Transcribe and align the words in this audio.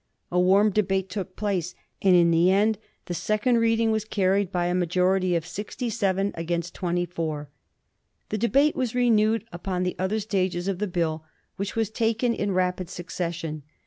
A 0.31 0.39
warm 0.39 0.71
debate 0.71 1.09
took 1.09 1.35
place, 1.35 1.75
and 2.01 2.15
in 2.15 2.31
the 2.31 2.49
end 2.49 2.79
the 3.05 3.13
second 3.13 3.57
reading 3.59 3.91
was 3.91 4.03
carried 4.03 4.51
by 4.51 4.65
a 4.65 4.73
majority 4.73 5.35
of 5.35 5.45
67 5.45 6.31
against 6.33 6.73
24. 6.73 7.51
The 8.29 8.37
debate 8.39 8.75
was 8.75 8.95
renewed 8.95 9.45
upon 9.51 9.83
the 9.83 9.95
other 9.99 10.19
stages 10.19 10.67
of 10.67 10.79
the 10.79 10.87
Bill, 10.87 11.23
which 11.57 11.75
were 11.75 11.85
taken 11.85 12.33
in 12.33 12.51
rapid 12.51 12.89
succession. 12.89 13.61